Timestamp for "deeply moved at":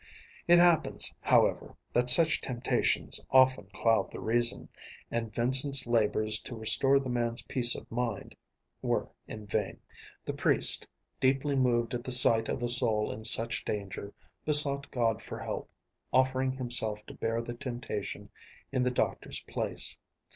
11.19-12.03